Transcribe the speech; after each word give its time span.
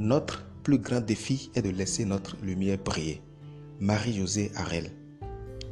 Notre 0.00 0.46
plus 0.62 0.78
grand 0.78 1.00
défi 1.00 1.50
est 1.56 1.62
de 1.62 1.70
laisser 1.70 2.04
notre 2.04 2.36
lumière 2.40 2.78
briller. 2.78 3.20
Marie-Josée 3.80 4.52
Harel. 4.54 4.92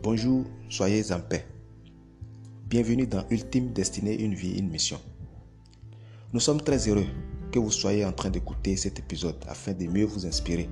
Bonjour, 0.03 0.45
soyez 0.69 1.13
en 1.13 1.21
paix. 1.21 1.47
Bienvenue 2.69 3.07
dans 3.07 3.25
Ultime 3.31 3.73
Destinée, 3.73 4.21
une 4.21 4.35
vie, 4.35 4.59
une 4.59 4.69
mission. 4.69 4.99
Nous 6.33 6.41
sommes 6.41 6.61
très 6.61 6.89
heureux 6.89 7.07
que 7.53 7.61
vous 7.61 7.71
soyez 7.71 8.05
en 8.05 8.11
train 8.11 8.31
d'écouter 8.31 8.77
cet 8.77 8.99
épisode 8.99 9.37
afin 9.47 9.75
de 9.75 9.87
mieux 9.87 10.07
vous 10.07 10.27
inspirer, 10.27 10.69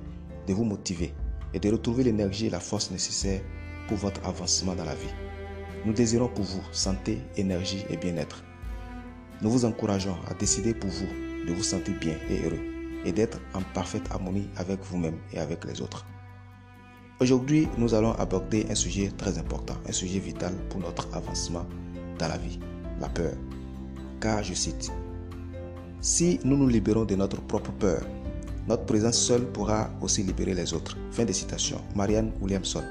de 0.47 0.53
vous 0.53 0.65
motiver 0.65 1.13
et 1.53 1.59
de 1.61 1.71
retrouver 1.71 2.03
l'énergie 2.03 2.47
et 2.47 2.49
la 2.49 2.59
force 2.59 2.91
nécessaires 2.91 3.41
pour 3.87 3.95
votre 3.95 4.27
avancement 4.27 4.75
dans 4.75 4.83
la 4.83 4.95
vie. 4.95 5.15
Nous 5.85 5.93
désirons 5.93 6.27
pour 6.27 6.43
vous 6.43 6.63
santé, 6.73 7.19
énergie 7.37 7.85
et 7.89 7.95
bien-être. 7.95 8.43
Nous 9.41 9.49
vous 9.49 9.63
encourageons 9.63 10.17
à 10.27 10.33
décider 10.33 10.73
pour 10.73 10.89
vous 10.89 11.47
de 11.47 11.53
vous 11.53 11.63
sentir 11.63 11.97
bien 12.01 12.17
et 12.29 12.41
heureux 12.43 12.74
et 13.05 13.11
d'être 13.11 13.39
en 13.53 13.61
parfaite 13.73 14.09
harmonie 14.11 14.49
avec 14.57 14.81
vous-même 14.83 15.17
et 15.31 15.39
avec 15.39 15.63
les 15.65 15.81
autres. 15.81 16.05
Aujourd'hui, 17.21 17.69
nous 17.77 17.93
allons 17.93 18.11
aborder 18.13 18.65
un 18.69 18.75
sujet 18.75 19.09
très 19.17 19.37
important, 19.37 19.75
un 19.87 19.93
sujet 19.93 20.19
vital 20.19 20.53
pour 20.69 20.81
notre 20.81 21.07
avancement 21.15 21.65
dans 22.19 22.27
la 22.27 22.37
vie, 22.37 22.59
la 22.99 23.07
peur. 23.07 23.33
Car 24.19 24.43
je 24.43 24.53
cite, 24.53 24.91
Si 26.01 26.39
nous 26.43 26.57
nous 26.57 26.67
libérons 26.67 27.05
de 27.05 27.15
notre 27.15 27.41
propre 27.41 27.71
peur, 27.71 28.01
notre 28.67 28.85
présence 28.85 29.17
seule 29.17 29.45
pourra 29.45 29.91
aussi 30.01 30.23
libérer 30.23 30.55
les 30.55 30.73
autres. 30.73 30.97
Fin 31.11 31.23
de 31.23 31.31
citation. 31.31 31.79
Marianne 31.95 32.31
Williamson. 32.41 32.83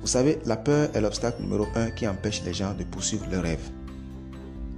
Vous 0.00 0.08
savez, 0.08 0.38
la 0.46 0.56
peur 0.56 0.90
est 0.94 1.00
l'obstacle 1.00 1.42
numéro 1.42 1.66
un 1.76 1.90
qui 1.90 2.08
empêche 2.08 2.42
les 2.44 2.54
gens 2.54 2.74
de 2.74 2.84
poursuivre 2.84 3.26
leurs 3.30 3.42
rêves. 3.42 3.70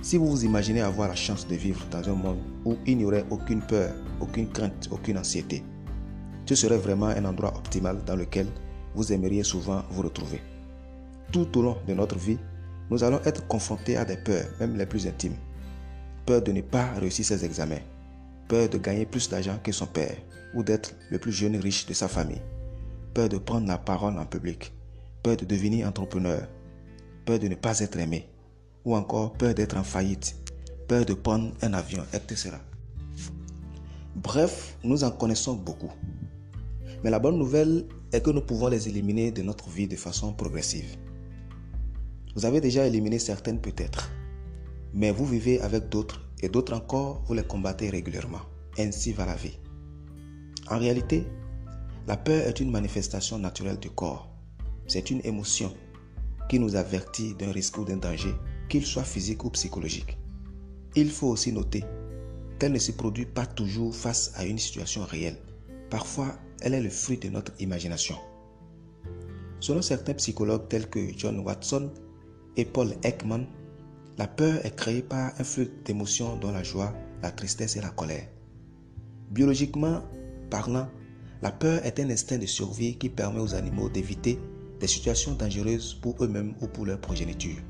Si 0.02 0.16
vous 0.16 0.28
vous 0.28 0.44
imaginez 0.46 0.80
avoir 0.80 1.08
la 1.08 1.14
chance 1.14 1.46
de 1.46 1.54
vivre 1.54 1.84
dans 1.90 2.08
un 2.08 2.14
monde 2.14 2.38
où 2.64 2.76
il 2.86 2.96
n'y 2.96 3.04
aurait 3.04 3.26
aucune 3.28 3.60
peur, 3.60 3.92
aucune 4.18 4.48
crainte, 4.48 4.88
aucune 4.90 5.18
anxiété, 5.18 5.62
ce 6.46 6.54
serait 6.54 6.78
vraiment 6.78 7.08
un 7.08 7.24
endroit 7.26 7.54
optimal 7.54 8.02
dans 8.06 8.16
lequel 8.16 8.46
vous 8.94 9.12
aimeriez 9.12 9.44
souvent 9.44 9.82
vous 9.90 10.02
retrouver. 10.02 10.40
Tout 11.32 11.58
au 11.58 11.62
long 11.62 11.76
de 11.86 11.92
notre 11.92 12.16
vie, 12.18 12.38
nous 12.90 13.04
allons 13.04 13.20
être 13.26 13.46
confrontés 13.46 13.98
à 13.98 14.06
des 14.06 14.16
peurs, 14.16 14.48
même 14.58 14.76
les 14.76 14.86
plus 14.86 15.06
intimes. 15.06 15.36
Peur 16.24 16.40
de 16.42 16.52
ne 16.52 16.62
pas 16.62 16.92
réussir 16.98 17.26
ses 17.26 17.44
examens, 17.44 17.84
peur 18.48 18.70
de 18.70 18.78
gagner 18.78 19.04
plus 19.04 19.28
d'argent 19.28 19.58
que 19.62 19.70
son 19.70 19.86
père 19.86 20.16
ou 20.54 20.62
d'être 20.62 20.94
le 21.10 21.18
plus 21.18 21.30
jeune 21.30 21.56
riche 21.56 21.86
de 21.86 21.92
sa 21.92 22.08
famille, 22.08 22.42
peur 23.12 23.28
de 23.28 23.36
prendre 23.36 23.68
la 23.68 23.78
parole 23.78 24.18
en 24.18 24.24
public, 24.24 24.72
peur 25.22 25.36
de 25.36 25.44
devenir 25.44 25.86
entrepreneur, 25.86 26.48
peur 27.26 27.38
de 27.38 27.48
ne 27.48 27.54
pas 27.54 27.78
être 27.80 27.98
aimé, 27.98 28.28
ou 28.84 28.96
encore 28.96 29.32
peur 29.32 29.54
d'être 29.54 29.76
en 29.76 29.84
faillite, 29.84 30.36
peur 30.88 31.04
de 31.04 31.14
prendre 31.14 31.52
un 31.62 31.74
avion, 31.74 32.04
etc. 32.12 32.50
Bref, 34.16 34.76
nous 34.82 35.04
en 35.04 35.10
connaissons 35.10 35.54
beaucoup. 35.54 35.92
Mais 37.02 37.10
la 37.10 37.18
bonne 37.18 37.38
nouvelle 37.38 37.86
est 38.12 38.22
que 38.22 38.30
nous 38.30 38.40
pouvons 38.40 38.68
les 38.68 38.88
éliminer 38.88 39.30
de 39.30 39.42
notre 39.42 39.68
vie 39.68 39.88
de 39.88 39.96
façon 39.96 40.32
progressive. 40.32 40.96
Vous 42.34 42.44
avez 42.44 42.60
déjà 42.60 42.86
éliminé 42.86 43.18
certaines 43.18 43.60
peut-être, 43.60 44.10
mais 44.92 45.10
vous 45.10 45.26
vivez 45.26 45.60
avec 45.60 45.88
d'autres 45.88 46.20
et 46.42 46.48
d'autres 46.48 46.74
encore, 46.74 47.22
vous 47.26 47.34
les 47.34 47.42
combattez 47.42 47.90
régulièrement. 47.90 48.40
Ainsi 48.78 49.12
va 49.12 49.26
la 49.26 49.34
vie. 49.34 49.58
En 50.68 50.78
réalité, 50.78 51.26
la 52.06 52.16
peur 52.16 52.46
est 52.46 52.60
une 52.60 52.70
manifestation 52.70 53.38
naturelle 53.38 53.78
du 53.78 53.90
corps. 53.90 54.28
C'est 54.86 55.10
une 55.10 55.20
émotion 55.24 55.72
qui 56.48 56.58
nous 56.58 56.76
avertit 56.76 57.34
d'un 57.34 57.52
risque 57.52 57.78
ou 57.78 57.84
d'un 57.84 57.98
danger 57.98 58.34
qu'il 58.70 58.86
soit 58.86 59.04
physique 59.04 59.44
ou 59.44 59.50
psychologique. 59.50 60.16
Il 60.96 61.10
faut 61.10 61.28
aussi 61.28 61.52
noter 61.52 61.84
qu'elle 62.58 62.72
ne 62.72 62.78
se 62.78 62.92
produit 62.92 63.26
pas 63.26 63.44
toujours 63.44 63.94
face 63.94 64.32
à 64.36 64.46
une 64.46 64.58
situation 64.58 65.04
réelle. 65.04 65.36
Parfois, 65.90 66.38
elle 66.62 66.74
est 66.74 66.82
le 66.82 66.88
fruit 66.88 67.18
de 67.18 67.28
notre 67.28 67.52
imagination. 67.60 68.16
Selon 69.58 69.82
certains 69.82 70.14
psychologues 70.14 70.68
tels 70.68 70.88
que 70.88 71.00
John 71.16 71.40
Watson 71.40 71.90
et 72.56 72.64
Paul 72.64 72.94
Ekman, 73.02 73.46
la 74.16 74.26
peur 74.26 74.64
est 74.64 74.76
créée 74.76 75.02
par 75.02 75.32
un 75.38 75.44
flux 75.44 75.70
d'émotions 75.84 76.36
dont 76.36 76.52
la 76.52 76.62
joie, 76.62 76.94
la 77.22 77.30
tristesse 77.30 77.76
et 77.76 77.80
la 77.80 77.90
colère. 77.90 78.28
Biologiquement 79.30 80.02
parlant, 80.50 80.88
la 81.42 81.50
peur 81.50 81.84
est 81.84 81.98
un 82.00 82.10
instinct 82.10 82.38
de 82.38 82.46
survie 82.46 82.98
qui 82.98 83.08
permet 83.08 83.40
aux 83.40 83.54
animaux 83.54 83.88
d'éviter 83.88 84.38
des 84.78 84.86
situations 84.86 85.34
dangereuses 85.34 85.94
pour 85.94 86.22
eux-mêmes 86.22 86.54
ou 86.60 86.66
pour 86.66 86.86
leur 86.86 87.00
progéniture. 87.00 87.62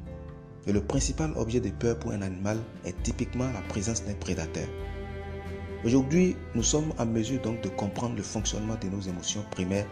Et 0.67 0.73
le 0.73 0.83
principal 0.83 1.33
objet 1.37 1.61
de 1.61 1.71
peur 1.71 1.99
pour 1.99 2.13
un 2.13 2.23
animal 2.23 2.59
est 2.85 3.03
typiquement 3.03 3.51
la 3.53 3.61
présence 3.63 4.05
d'un 4.05 4.15
prédateur. 4.15 4.69
Aujourd'hui, 5.85 6.37
nous 6.55 6.63
sommes 6.63 6.93
en 6.99 7.07
mesure 7.07 7.41
donc 7.41 7.63
de 7.63 7.71
comprendre 7.71 8.17
le 8.17 8.23
fonctionnement 8.23 8.77
de 8.83 8.89
nos 8.89 9.01
émotions 9.01 9.43
primaires 9.51 9.87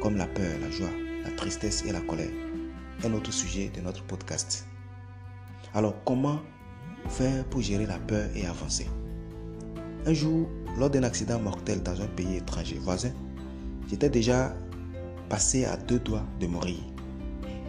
comme 0.00 0.16
la 0.16 0.26
peur, 0.26 0.58
la 0.60 0.70
joie, 0.70 0.88
la 1.22 1.30
tristesse 1.32 1.84
et 1.86 1.92
la 1.92 2.00
colère. 2.00 2.32
Un 3.04 3.12
autre 3.12 3.32
sujet 3.32 3.70
de 3.74 3.82
notre 3.82 4.02
podcast. 4.04 4.66
Alors, 5.74 5.94
comment 6.06 6.40
faire 7.08 7.44
pour 7.46 7.60
gérer 7.60 7.84
la 7.84 7.98
peur 7.98 8.28
et 8.34 8.46
avancer? 8.46 8.86
Un 10.06 10.14
jour, 10.14 10.48
lors 10.78 10.88
d'un 10.88 11.02
accident 11.02 11.38
mortel 11.38 11.82
dans 11.82 12.00
un 12.00 12.06
pays 12.06 12.36
étranger 12.36 12.78
voisin, 12.78 13.10
j'étais 13.90 14.08
déjà 14.08 14.56
passé 15.28 15.64
à 15.66 15.76
deux 15.76 15.98
doigts 15.98 16.24
de 16.40 16.46
mourir. 16.46 16.78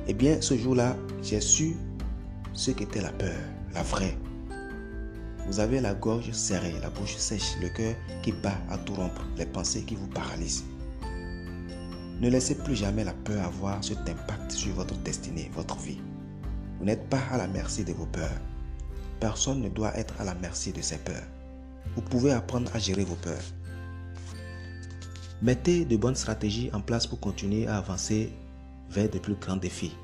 Eh 0.07 0.13
bien, 0.13 0.39
ce 0.39 0.57
jour-là, 0.57 0.95
j'ai 1.21 1.41
su 1.41 1.75
ce 2.55 2.71
qu'était 2.71 3.01
la 3.01 3.11
peur, 3.11 3.35
la 3.73 3.83
vraie. 3.83 4.17
Vous 5.45 5.59
avez 5.59 5.81
la 5.81 5.93
gorge 5.93 6.31
serrée, 6.31 6.73
la 6.81 6.89
bouche 6.89 7.17
sèche, 7.17 7.55
le 7.61 7.69
cœur 7.69 7.93
qui 8.23 8.31
bat 8.31 8.57
à 8.69 8.77
tout 8.77 8.93
rompre, 8.95 9.21
les 9.37 9.45
pensées 9.45 9.83
qui 9.83 9.95
vous 9.95 10.07
paralysent. 10.07 10.63
Ne 12.21 12.29
laissez 12.29 12.55
plus 12.55 12.75
jamais 12.75 13.03
la 13.03 13.13
peur 13.13 13.45
avoir 13.45 13.83
cet 13.83 14.09
impact 14.09 14.51
sur 14.51 14.73
votre 14.73 14.95
destinée, 14.99 15.51
votre 15.53 15.77
vie. 15.77 15.99
Vous 16.79 16.85
n'êtes 16.85 17.09
pas 17.09 17.21
à 17.29 17.37
la 17.37 17.47
merci 17.47 17.83
de 17.83 17.91
vos 17.91 18.05
peurs. 18.05 18.39
Personne 19.19 19.61
ne 19.61 19.69
doit 19.69 19.95
être 19.97 20.19
à 20.19 20.23
la 20.23 20.33
merci 20.35 20.71
de 20.71 20.81
ses 20.81 20.97
peurs. 20.97 21.27
Vous 21.95 22.01
pouvez 22.01 22.31
apprendre 22.31 22.71
à 22.73 22.79
gérer 22.79 23.03
vos 23.03 23.15
peurs. 23.15 23.43
Mettez 25.41 25.83
de 25.83 25.97
bonnes 25.97 26.15
stratégies 26.15 26.69
en 26.73 26.79
place 26.79 27.05
pour 27.05 27.19
continuer 27.19 27.67
à 27.67 27.77
avancer 27.77 28.31
vers 28.89 29.09
de 29.09 29.19
plus 29.19 29.35
grands 29.35 29.57
défis. 29.57 29.95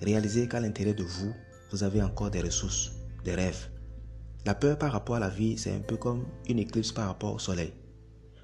Réalisez 0.00 0.46
qu'à 0.46 0.60
l'intérieur 0.60 0.94
de 0.94 1.02
vous, 1.02 1.32
vous 1.72 1.82
avez 1.82 2.02
encore 2.02 2.30
des 2.30 2.42
ressources, 2.42 2.92
des 3.24 3.34
rêves. 3.34 3.68
La 4.44 4.54
peur 4.54 4.76
par 4.76 4.92
rapport 4.92 5.16
à 5.16 5.20
la 5.20 5.30
vie, 5.30 5.56
c'est 5.56 5.74
un 5.74 5.80
peu 5.80 5.96
comme 5.96 6.26
une 6.48 6.58
éclipse 6.58 6.92
par 6.92 7.06
rapport 7.06 7.34
au 7.34 7.38
soleil. 7.38 7.72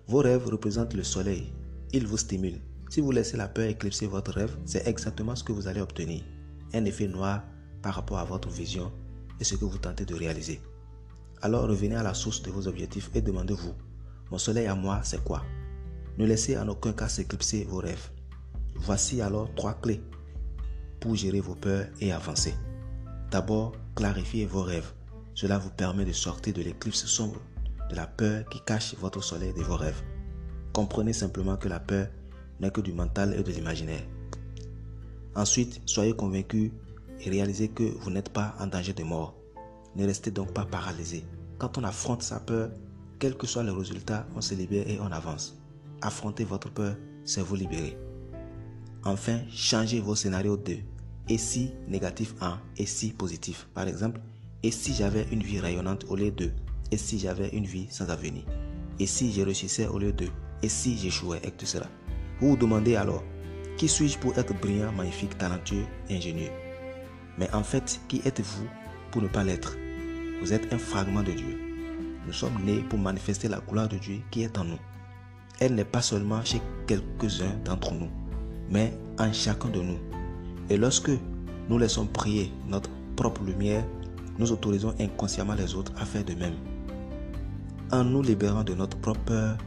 Vos 0.06 0.20
rêves 0.20 0.46
représentent 0.46 0.94
le 0.94 1.04
soleil. 1.04 1.52
Ils 1.92 2.06
vous 2.06 2.16
stimulent. 2.16 2.62
Si 2.88 3.02
vous 3.02 3.10
laissez 3.10 3.36
la 3.36 3.48
peur 3.48 3.68
éclipser 3.68 4.06
votre 4.06 4.32
rêve, 4.32 4.56
c'est 4.64 4.86
exactement 4.86 5.36
ce 5.36 5.44
que 5.44 5.52
vous 5.52 5.68
allez 5.68 5.82
obtenir. 5.82 6.22
Un 6.72 6.86
effet 6.86 7.06
noir 7.06 7.44
par 7.82 7.94
rapport 7.94 8.18
à 8.18 8.24
votre 8.24 8.48
vision 8.48 8.90
et 9.38 9.44
ce 9.44 9.56
que 9.56 9.66
vous 9.66 9.78
tentez 9.78 10.06
de 10.06 10.14
réaliser. 10.14 10.62
Alors 11.42 11.68
revenez 11.68 11.96
à 11.96 12.02
la 12.02 12.14
source 12.14 12.42
de 12.42 12.50
vos 12.50 12.66
objectifs 12.66 13.10
et 13.14 13.20
demandez-vous, 13.20 13.74
mon 14.30 14.38
soleil 14.38 14.66
à 14.66 14.74
moi, 14.74 15.00
c'est 15.04 15.22
quoi? 15.22 15.42
Ne 16.16 16.24
laissez 16.24 16.56
en 16.56 16.68
aucun 16.68 16.92
cas 16.92 17.08
s'éclipser 17.08 17.64
vos 17.64 17.78
rêves. 17.78 18.10
Voici 18.76 19.20
alors 19.20 19.54
trois 19.54 19.74
clés 19.74 20.00
pour 21.00 21.14
gérer 21.14 21.40
vos 21.40 21.54
peurs 21.54 21.86
et 22.00 22.10
avancer. 22.10 22.54
D'abord, 23.30 23.72
clarifiez 23.94 24.46
vos 24.46 24.62
rêves. 24.62 24.92
Cela 25.34 25.58
vous 25.58 25.70
permet 25.70 26.04
de 26.04 26.12
sortir 26.12 26.54
de 26.54 26.62
l'éclipse 26.62 27.04
sombre, 27.04 27.40
de 27.90 27.94
la 27.94 28.06
peur 28.06 28.48
qui 28.48 28.60
cache 28.64 28.94
votre 28.98 29.22
soleil 29.22 29.52
de 29.52 29.62
vos 29.62 29.76
rêves. 29.76 30.02
Comprenez 30.72 31.12
simplement 31.12 31.56
que 31.56 31.68
la 31.68 31.78
peur 31.78 32.08
n'est 32.60 32.70
que 32.70 32.80
du 32.80 32.92
mental 32.92 33.34
et 33.38 33.42
de 33.42 33.52
l'imaginaire. 33.52 34.02
Ensuite, 35.34 35.80
soyez 35.86 36.14
convaincu 36.14 36.72
et 37.20 37.30
réalisez 37.30 37.68
que 37.68 37.82
vous 37.82 38.10
n'êtes 38.10 38.30
pas 38.30 38.54
en 38.58 38.66
danger 38.66 38.94
de 38.94 39.04
mort. 39.04 39.34
Ne 39.94 40.06
restez 40.06 40.30
donc 40.30 40.52
pas 40.52 40.64
paralysé. 40.64 41.24
Quand 41.58 41.76
on 41.76 41.84
affronte 41.84 42.22
sa 42.22 42.40
peur, 42.40 42.70
quel 43.18 43.36
que 43.36 43.46
soit 43.46 43.62
le 43.62 43.72
résultat, 43.72 44.26
on 44.36 44.40
se 44.40 44.54
libère 44.54 44.88
et 44.88 44.98
on 45.00 45.12
avance. 45.12 45.58
Affrontez 46.00 46.44
votre 46.44 46.70
peur, 46.70 46.96
c'est 47.24 47.42
vous 47.42 47.56
libérer. 47.56 47.98
Enfin, 49.04 49.40
changez 49.50 50.00
vos 50.00 50.14
scénarios 50.14 50.56
de 50.56 50.76
et 51.28 51.38
si 51.38 51.72
négatif 51.88 52.34
en 52.40 52.56
et 52.76 52.86
si 52.86 53.12
positif? 53.12 53.68
Par 53.74 53.86
exemple, 53.86 54.20
et 54.62 54.70
si 54.70 54.94
j'avais 54.94 55.26
une 55.30 55.42
vie 55.42 55.60
rayonnante 55.60 56.04
au 56.08 56.16
lieu 56.16 56.30
de 56.30 56.50
et 56.90 56.96
si 56.96 57.18
j'avais 57.18 57.48
une 57.50 57.66
vie 57.66 57.86
sans 57.90 58.08
avenir? 58.10 58.42
Et 58.98 59.06
si 59.06 59.32
je 59.32 59.42
réussissais 59.42 59.86
au 59.86 59.98
lieu 59.98 60.12
de 60.12 60.26
et 60.62 60.68
si 60.68 60.98
j'échouais, 60.98 61.40
etc. 61.44 61.80
Vous 62.40 62.50
vous 62.50 62.56
demandez 62.56 62.96
alors, 62.96 63.22
qui 63.76 63.88
suis-je 63.88 64.18
pour 64.18 64.36
être 64.36 64.58
brillant, 64.60 64.92
magnifique, 64.92 65.38
talentueux, 65.38 65.86
ingénieux? 66.10 66.50
Mais 67.38 67.48
en 67.52 67.62
fait, 67.62 68.00
qui 68.08 68.20
êtes-vous 68.24 68.66
pour 69.12 69.22
ne 69.22 69.28
pas 69.28 69.44
l'être? 69.44 69.76
Vous 70.40 70.52
êtes 70.52 70.72
un 70.72 70.78
fragment 70.78 71.22
de 71.22 71.32
Dieu. 71.32 71.58
Nous 72.26 72.32
sommes 72.32 72.62
nés 72.64 72.82
pour 72.88 72.98
manifester 72.98 73.48
la 73.48 73.60
gloire 73.60 73.88
de 73.88 73.98
Dieu 73.98 74.20
qui 74.30 74.42
est 74.42 74.58
en 74.58 74.64
nous. 74.64 74.78
Elle 75.60 75.74
n'est 75.74 75.84
pas 75.84 76.02
seulement 76.02 76.44
chez 76.44 76.60
quelques-uns 76.86 77.56
d'entre 77.64 77.92
nous, 77.92 78.10
mais 78.70 78.92
en 79.18 79.32
chacun 79.32 79.68
de 79.68 79.80
nous. 79.80 79.98
Et 80.70 80.76
lorsque 80.76 81.10
nous 81.68 81.78
laissons 81.78 82.06
prier 82.06 82.52
notre 82.68 82.90
propre 83.16 83.42
lumière, 83.42 83.84
nous 84.38 84.52
autorisons 84.52 84.94
inconsciemment 85.00 85.54
les 85.54 85.74
autres 85.74 85.92
à 85.98 86.04
faire 86.04 86.24
de 86.24 86.34
même. 86.34 86.56
En 87.90 88.04
nous 88.04 88.22
libérant 88.22 88.64
de 88.64 88.74
notre 88.74 88.98
propre 88.98 89.20
peur, 89.20 89.58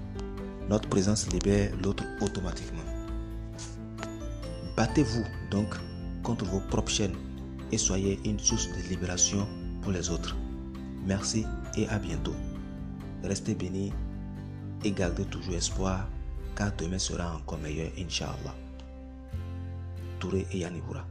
notre 0.70 0.88
présence 0.88 1.32
libère 1.34 1.72
l'autre 1.84 2.04
automatiquement. 2.22 2.84
Battez-vous 4.78 5.24
donc 5.50 5.76
contre 6.24 6.46
vos 6.46 6.60
propres 6.60 6.92
chaînes 6.92 7.16
et 7.72 7.78
soyez 7.78 8.20
une 8.26 8.40
source 8.40 8.70
de 8.70 8.90
libération 8.90 9.48
pour 9.82 9.92
les 9.92 10.10
autres. 10.10 10.38
Merci 11.06 11.46
et 11.76 11.88
à 11.90 11.98
bientôt. 11.98 12.36
Restez 13.24 13.56
bénis 13.56 13.92
et 14.84 14.92
gardez 14.92 15.26
toujours 15.26 15.56
espoir 15.56 16.08
car 16.56 16.72
demain 16.78 17.00
sera 17.00 17.36
encore 17.36 17.60
meilleur, 17.60 17.90
Inch'Allah. 17.98 18.56
dure 20.22 20.46
ella 20.54 20.70
ni 20.70 20.82
bura 20.82 21.04